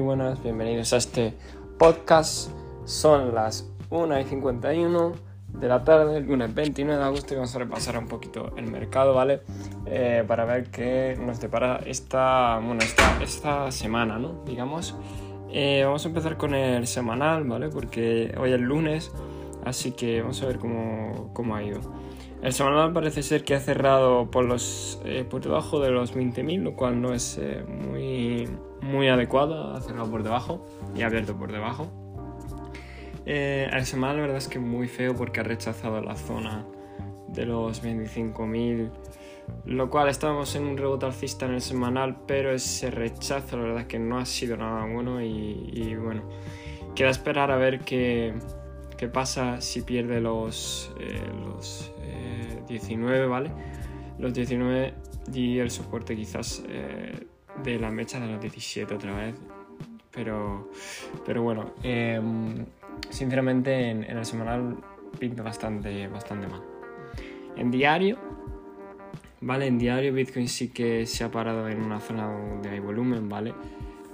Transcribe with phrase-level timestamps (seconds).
[0.00, 1.34] buenas, bienvenidos a este
[1.78, 2.50] podcast.
[2.84, 5.12] Son las 1 y 51
[5.48, 8.66] de la tarde, el lunes 29 de agosto, y vamos a repasar un poquito el
[8.66, 9.42] mercado, ¿vale?
[9.86, 12.80] Eh, para ver qué nos depara esta, bueno,
[13.22, 14.44] esta semana, ¿no?
[14.44, 14.94] Digamos.
[15.50, 17.68] Eh, vamos a empezar con el semanal, ¿vale?
[17.68, 19.10] Porque hoy es lunes,
[19.64, 21.80] así que vamos a ver cómo, cómo ha ido.
[22.42, 26.62] El semanal parece ser que ha cerrado por, los, eh, por debajo de los 20.000,
[26.62, 28.48] lo cual no es eh, muy,
[28.80, 29.74] muy adecuado.
[29.74, 31.90] Ha cerrado por debajo y ha abierto por debajo.
[33.26, 36.64] Eh, el semanal la verdad es que muy feo porque ha rechazado la zona
[37.28, 38.90] de los 25.000,
[39.66, 43.80] lo cual estábamos en un rebote alcista en el semanal, pero ese rechazo la verdad
[43.82, 46.22] es que no ha sido nada bueno y, y bueno,
[46.94, 48.32] queda esperar a ver qué
[48.98, 51.92] qué pasa si pierde los, eh, los
[52.68, 53.50] 19, ¿vale?
[54.18, 54.92] Los 19
[55.32, 57.26] y el soporte quizás eh,
[57.62, 59.34] de la mecha de los 17 otra vez.
[60.10, 60.70] Pero,
[61.24, 62.66] pero bueno, em,
[63.08, 64.76] sinceramente en, el semanal
[65.18, 66.62] pinta bastante, bastante mal.
[67.56, 68.18] En diario,
[69.40, 69.66] ¿vale?
[69.66, 73.54] En diario Bitcoin sí que se ha parado en una zona donde hay volumen, ¿vale?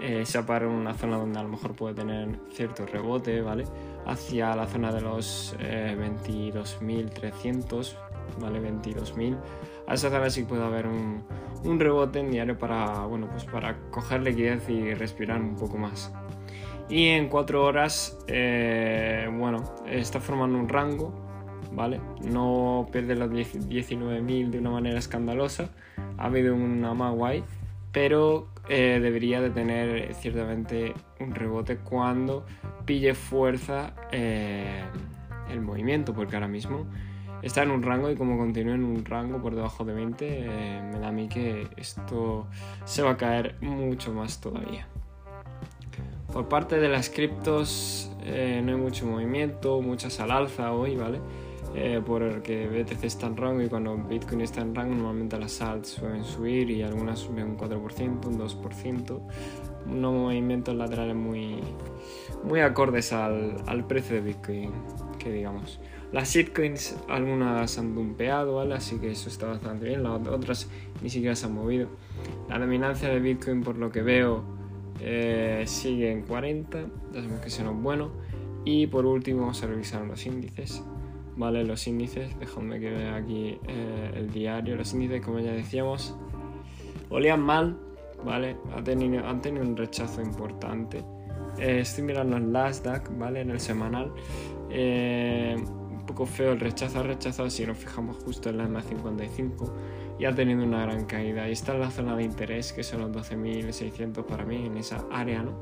[0.00, 3.64] Eh, en una zona donde a lo mejor puede tener cierto rebote, ¿vale?
[4.06, 7.94] Hacia la zona de los 22.300,
[8.40, 8.60] ¿vale?
[8.60, 9.36] 22.000.
[9.86, 11.22] A esa zona sí puede haber un,
[11.64, 16.10] un, rebote en diario para, bueno, pues para coger liquidez y respirar un poco más.
[16.90, 21.14] Y en 4 horas, eh, bueno, está formando un rango,
[21.72, 22.00] ¿vale?
[22.24, 25.70] No pierde los 19.000 de una manera escandalosa.
[26.18, 27.44] Ha habido una más guay,
[27.92, 32.46] pero eh, debería de tener ciertamente un rebote cuando
[32.84, 34.82] pille fuerza eh,
[35.50, 36.86] el movimiento, porque ahora mismo
[37.42, 40.82] está en un rango y como continúa en un rango por debajo de 20, eh,
[40.82, 42.46] me da a mí que esto
[42.84, 44.86] se va a caer mucho más todavía.
[46.32, 51.18] Por parte de las criptos eh, no hay mucho movimiento, muchas al alza hoy, ¿vale?
[51.74, 55.90] Eh, porque BTC está en rango y cuando Bitcoin está en rango normalmente las alts
[55.90, 59.20] suelen subir y algunas suben un 4%, un 2%,
[59.86, 61.60] unos movimientos laterales muy,
[62.42, 64.72] muy acordes al, al precio de Bitcoin,
[65.18, 65.78] que digamos.
[66.12, 68.74] Las shitcoins algunas han dumpeado, ¿vale?
[68.74, 70.02] Así que eso está bastante bien.
[70.02, 70.68] Las otras
[71.02, 71.88] ni siquiera se han movido.
[72.48, 74.42] La dominancia de Bitcoin, por lo que veo,
[75.00, 76.80] eh, sigue en 40.
[77.12, 78.10] Ya sabemos que eso no es bueno.
[78.64, 80.82] Y por último vamos a revisar los índices.
[81.36, 81.64] ¿Vale?
[81.64, 84.76] Los índices, dejadme que vea aquí eh, el diario.
[84.76, 86.16] Los índices, como ya decíamos,
[87.08, 87.78] olían mal,
[88.24, 88.56] ¿vale?
[88.74, 91.04] Han tenido, han tenido un rechazo importante.
[91.58, 93.40] Eh, estoy mirando el Nasdaq, ¿vale?
[93.40, 94.12] En el semanal.
[94.70, 95.56] Eh,
[96.06, 99.72] poco feo el rechazo, ha rechazado si nos fijamos justo en la M55
[100.18, 101.48] y ha tenido una gran caída.
[101.48, 105.04] Y está en la zona de interés, que son los 12.600 para mí, en esa
[105.12, 105.52] área, ¿no?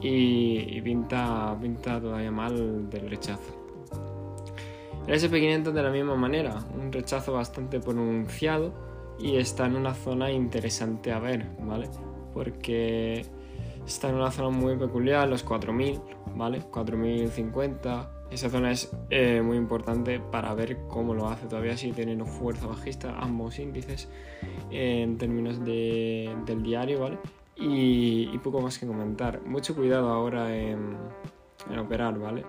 [0.00, 3.61] Y, pinta, pinta todavía mal del rechazo.
[5.06, 8.72] El SP500 de la misma manera, un rechazo bastante pronunciado
[9.18, 11.88] y está en una zona interesante a ver, ¿vale?
[12.32, 13.26] Porque
[13.86, 16.00] está en una zona muy peculiar, los 4000,
[16.36, 16.60] ¿vale?
[16.60, 22.24] 4050 esa zona es eh, muy importante para ver cómo lo hace todavía sigue teniendo
[22.24, 24.08] fuerza bajista ambos índices
[24.70, 27.18] en términos de, del diario, ¿vale?
[27.56, 29.42] Y, poco más que comentar.
[29.42, 30.96] Mucho cuidado ahora en,
[31.78, 32.44] operar, ¿vale?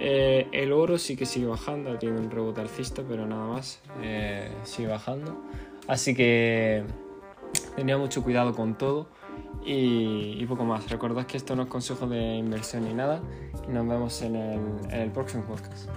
[0.00, 4.50] Eh, el oro sí que sigue bajando, tiene un rebote alcista, pero nada más, eh,
[4.62, 5.42] sigue bajando.
[5.88, 6.84] Así que
[7.74, 9.08] tenía mucho cuidado con todo
[9.64, 10.88] y, poco más.
[10.90, 13.20] Recordad que esto no es consejo de inversión ni nada
[13.68, 14.60] y nos vemos en el,
[14.90, 15.88] en el próximo podcast.